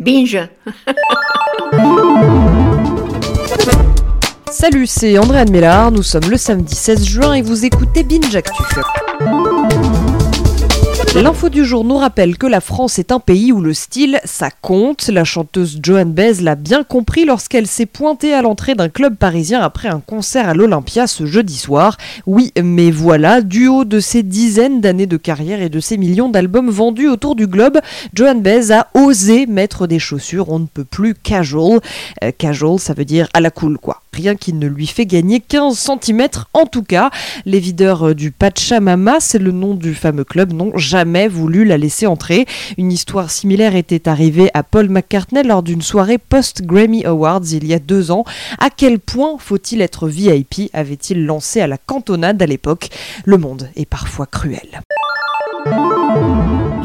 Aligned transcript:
Binge. 0.00 0.48
Salut, 4.50 4.86
c'est 4.86 5.18
André 5.18 5.44
Mélard, 5.44 5.92
nous 5.92 6.02
sommes 6.02 6.30
le 6.30 6.38
samedi 6.38 6.74
16 6.74 7.04
juin 7.04 7.34
et 7.34 7.42
vous 7.42 7.66
écoutez 7.66 8.02
Binge 8.02 8.34
Actu. 8.34 8.62
L'info 11.22 11.50
du 11.50 11.66
jour 11.66 11.84
nous 11.84 11.98
rappelle 11.98 12.38
que 12.38 12.46
la 12.46 12.62
France 12.62 12.98
est 12.98 13.12
un 13.12 13.20
pays 13.20 13.52
où 13.52 13.60
le 13.60 13.74
style, 13.74 14.20
ça 14.24 14.48
compte. 14.50 15.08
La 15.08 15.24
chanteuse 15.24 15.78
Joanne 15.82 16.14
Baez 16.14 16.40
l'a 16.40 16.54
bien 16.54 16.82
compris 16.82 17.26
lorsqu'elle 17.26 17.66
s'est 17.66 17.84
pointée 17.84 18.32
à 18.32 18.40
l'entrée 18.40 18.74
d'un 18.74 18.88
club 18.88 19.16
parisien 19.16 19.60
après 19.60 19.88
un 19.88 20.00
concert 20.00 20.48
à 20.48 20.54
l'Olympia 20.54 21.06
ce 21.06 21.26
jeudi 21.26 21.58
soir. 21.58 21.98
Oui, 22.24 22.54
mais 22.62 22.90
voilà, 22.90 23.42
du 23.42 23.68
haut 23.68 23.84
de 23.84 24.00
ses 24.00 24.22
dizaines 24.22 24.80
d'années 24.80 25.04
de 25.04 25.18
carrière 25.18 25.60
et 25.60 25.68
de 25.68 25.80
ses 25.80 25.98
millions 25.98 26.30
d'albums 26.30 26.70
vendus 26.70 27.08
autour 27.08 27.36
du 27.36 27.46
globe, 27.46 27.80
Joanne 28.14 28.40
Baez 28.40 28.72
a 28.72 28.86
osé 28.94 29.44
mettre 29.44 29.86
des 29.86 29.98
chaussures 29.98 30.48
on 30.48 30.60
ne 30.60 30.66
peut 30.66 30.84
plus 30.84 31.14
casual. 31.14 31.80
Euh, 32.24 32.30
casual, 32.36 32.78
ça 32.78 32.94
veut 32.94 33.04
dire 33.04 33.28
à 33.34 33.40
la 33.40 33.50
cool 33.50 33.76
quoi. 33.76 33.99
Rien 34.12 34.34
qui 34.34 34.52
ne 34.52 34.66
lui 34.66 34.86
fait 34.86 35.06
gagner 35.06 35.40
15 35.40 35.76
cm 35.78 36.28
en 36.52 36.66
tout 36.66 36.82
cas. 36.82 37.10
Les 37.44 37.60
videurs 37.60 38.14
du 38.14 38.30
Pachamama, 38.30 39.20
c'est 39.20 39.38
le 39.38 39.52
nom 39.52 39.74
du 39.74 39.94
fameux 39.94 40.24
club, 40.24 40.52
n'ont 40.52 40.76
jamais 40.76 41.28
voulu 41.28 41.64
la 41.64 41.78
laisser 41.78 42.06
entrer. 42.06 42.46
Une 42.76 42.92
histoire 42.92 43.30
similaire 43.30 43.76
était 43.76 44.08
arrivée 44.08 44.50
à 44.54 44.62
Paul 44.62 44.88
McCartney 44.88 45.42
lors 45.42 45.62
d'une 45.62 45.82
soirée 45.82 46.18
post-Grammy 46.18 47.04
Awards 47.04 47.44
il 47.52 47.66
y 47.66 47.74
a 47.74 47.78
deux 47.78 48.10
ans. 48.10 48.24
À 48.58 48.70
quel 48.70 48.98
point 48.98 49.36
faut-il 49.38 49.80
être 49.80 50.08
VIP 50.08 50.70
avait-il 50.72 51.24
lancé 51.24 51.60
à 51.60 51.66
la 51.66 51.78
cantonade 51.78 52.42
à 52.42 52.46
l'époque? 52.46 52.88
Le 53.24 53.38
monde 53.38 53.70
est 53.76 53.86
parfois 53.86 54.26
cruel. 54.26 54.82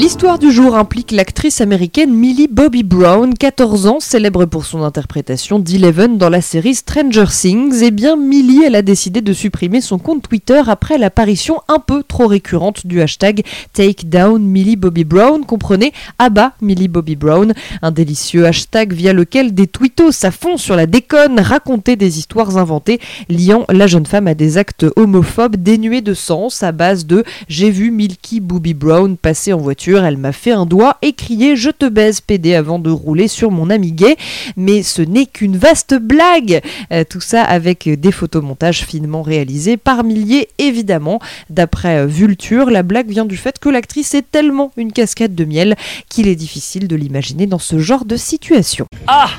L'histoire 0.00 0.38
du 0.38 0.50
jour 0.50 0.76
implique 0.76 1.10
l'actrice 1.10 1.60
américaine 1.60 2.10
Millie 2.10 2.48
Bobby 2.48 2.82
Brown, 2.82 3.34
14 3.34 3.86
ans, 3.86 4.00
célèbre 4.00 4.46
pour 4.46 4.64
son 4.64 4.82
interprétation 4.82 5.58
d'Eleven 5.58 6.16
dans 6.16 6.30
la 6.30 6.40
série 6.40 6.74
Stranger 6.74 7.26
Things. 7.30 7.82
Et 7.82 7.88
eh 7.88 7.90
bien, 7.90 8.16
Millie, 8.16 8.62
elle 8.64 8.76
a 8.76 8.80
décidé 8.80 9.20
de 9.20 9.34
supprimer 9.34 9.82
son 9.82 9.98
compte 9.98 10.26
Twitter 10.26 10.62
après 10.68 10.96
l'apparition 10.96 11.60
un 11.68 11.80
peu 11.80 12.02
trop 12.02 12.28
récurrente 12.28 12.86
du 12.86 13.02
hashtag 13.02 13.42
Take 13.74 14.06
Down 14.06 14.42
Millie 14.42 14.76
Bobby 14.76 15.04
Brown. 15.04 15.44
Comprenez, 15.44 15.92
abat 16.18 16.54
Millie 16.62 16.88
Bobby 16.88 17.14
Brown, 17.14 17.52
un 17.82 17.90
délicieux 17.90 18.46
hashtag 18.46 18.94
via 18.94 19.12
lequel 19.12 19.52
des 19.52 19.66
tweetos 19.66 20.12
fond 20.30 20.56
sur 20.56 20.76
la 20.76 20.86
déconne, 20.86 21.38
raconter 21.40 21.96
des 21.96 22.18
histoires 22.18 22.56
inventées 22.56 23.00
liant 23.28 23.66
la 23.68 23.86
jeune 23.86 24.06
femme 24.06 24.28
à 24.28 24.34
des 24.34 24.56
actes 24.56 24.86
homophobes 24.96 25.56
dénués 25.56 26.00
de 26.00 26.14
sens 26.14 26.62
à 26.62 26.72
base 26.72 27.04
de 27.04 27.22
j'ai 27.48 27.70
vu 27.70 27.90
Milky 27.90 28.40
Bobby 28.40 28.72
Brown 28.72 29.18
passer 29.18 29.52
en 29.52 29.58
voiture 29.58 29.89
elle 29.98 30.16
m'a 30.16 30.32
fait 30.32 30.52
un 30.52 30.66
doigt 30.66 30.96
et 31.02 31.12
crié 31.12 31.56
Je 31.56 31.70
te 31.70 31.86
baise 31.86 32.20
PD 32.20 32.54
avant 32.54 32.78
de 32.78 32.90
rouler 32.90 33.28
sur 33.28 33.50
mon 33.50 33.70
ami 33.70 33.92
gay. 33.92 34.16
Mais 34.56 34.82
ce 34.82 35.02
n'est 35.02 35.26
qu'une 35.26 35.56
vaste 35.56 35.94
blague 35.94 36.60
euh, 36.92 37.04
Tout 37.08 37.20
ça 37.20 37.42
avec 37.42 37.88
des 37.88 38.12
photomontages 38.12 38.84
finement 38.84 39.22
réalisés 39.22 39.76
par 39.76 40.04
milliers 40.04 40.48
évidemment. 40.58 41.20
D'après 41.48 41.98
euh, 41.98 42.06
Vulture, 42.06 42.70
la 42.70 42.82
blague 42.82 43.10
vient 43.10 43.24
du 43.24 43.36
fait 43.36 43.58
que 43.58 43.68
l'actrice 43.68 44.14
est 44.14 44.30
tellement 44.30 44.72
une 44.76 44.92
cascade 44.92 45.34
de 45.34 45.44
miel 45.44 45.76
qu'il 46.08 46.28
est 46.28 46.36
difficile 46.36 46.88
de 46.88 46.96
l'imaginer 46.96 47.46
dans 47.46 47.58
ce 47.58 47.78
genre 47.78 48.04
de 48.04 48.16
situation. 48.16 48.86
Ah 49.06 49.30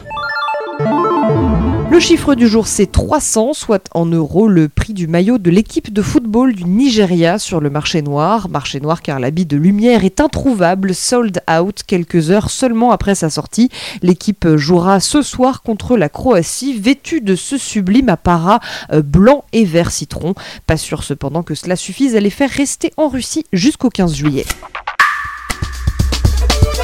le 1.92 2.00
chiffre 2.00 2.36
du 2.36 2.48
jour, 2.48 2.68
c'est 2.68 2.90
300, 2.90 3.54
soit 3.54 3.90
en 3.94 4.06
euros 4.06 4.48
le 4.48 4.70
prix 4.70 4.94
du 4.94 5.08
maillot 5.08 5.38
de 5.38 5.52
l'équipe 5.52 5.92
de 5.92 6.02
football 6.02 6.21
du 6.32 6.64
Nigeria 6.64 7.38
sur 7.38 7.60
le 7.60 7.70
marché 7.70 8.02
noir. 8.02 8.48
Marché 8.48 8.80
noir 8.80 9.02
car 9.02 9.20
l'habit 9.20 9.46
de 9.46 9.58
lumière 9.58 10.06
est 10.06 10.22
introuvable, 10.22 10.96
sold 10.96 11.42
out 11.52 11.84
quelques 11.86 12.32
heures 12.32 12.50
seulement 12.50 12.92
après 12.92 13.16
sa 13.16 13.30
sortie. 13.30 13.70
L'équipe 14.02 14.48
jouera 14.56 15.02
ce 15.02 15.22
soir 15.22 15.62
contre 15.62 15.98
la 15.98 16.08
Croatie, 16.08 16.80
vêtue 16.80 17.20
de 17.20 17.36
ce 17.36 17.58
sublime 17.58 18.08
apparat 18.08 18.62
euh, 18.94 19.02
blanc 19.02 19.44
et 19.52 19.66
vert 19.66 19.92
citron. 19.92 20.34
Pas 20.68 20.78
sûr 20.78 21.04
cependant 21.04 21.44
que 21.44 21.54
cela 21.54 21.76
suffise 21.76 22.16
à 22.16 22.22
les 22.22 22.30
faire 22.30 22.50
rester 22.50 22.94
en 22.96 23.10
Russie 23.10 23.46
jusqu'au 23.52 23.90
15 23.90 24.16
juillet. 24.16 24.46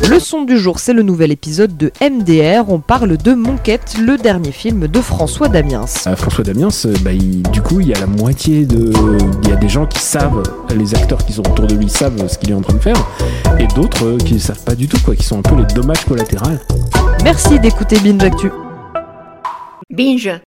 Le 0.04 0.20
son 0.20 0.44
du 0.44 0.58
jour, 0.58 0.80
c'est 0.80 0.94
le 0.94 1.02
nouvel 1.02 1.32
épisode 1.32 1.76
de 1.76 1.92
MDR. 2.02 2.70
On 2.70 2.80
parle 2.80 3.18
de 3.18 3.34
Monquette, 3.34 3.98
le 4.00 4.18
dernier 4.18 4.52
film 4.52 4.88
de 4.88 5.02
François 5.02 5.50
Damiens. 5.50 5.86
Euh, 6.06 6.16
François 6.16 6.44
Damiens, 6.44 6.70
euh, 6.86 6.94
bah, 7.02 7.12
du 7.52 7.62
coup, 7.62 7.82
il 7.82 7.90
y 7.90 7.94
a 7.94 8.00
la 8.00 8.08
moitié 8.08 8.66
de. 8.66 8.92
Il 9.44 9.50
y 9.50 9.52
a 9.52 9.56
des 9.56 9.68
gens 9.70 9.86
qui 9.86 10.00
savent, 10.00 10.44
les 10.76 10.96
acteurs 10.96 11.26
qui 11.26 11.34
sont 11.34 11.48
autour 11.50 11.68
de 11.68 11.76
lui 11.76 11.90
savent 11.90 12.28
ce 12.28 12.38
qu'il 12.38 12.52
est 12.52 12.54
en 12.54 12.62
train 12.62 12.76
de 12.76 12.80
faire, 12.80 13.08
et 13.60 13.68
d'autres 13.68 14.06
euh, 14.06 14.18
qui 14.18 14.36
ne 14.36 14.40
savent 14.40 14.64
pas 14.64 14.76
du 14.76 14.88
tout, 14.88 15.00
quoi, 15.04 15.16
qui 15.16 15.26
sont 15.26 15.40
un 15.40 15.42
peu 15.42 15.56
les 15.56 15.66
dommages 15.74 16.06
collatéraux. 16.06 16.58
Merci 17.24 17.60
d'écouter 17.60 18.00
Binge 18.00 18.24
Actu. 18.24 18.52
Binge 19.90 20.40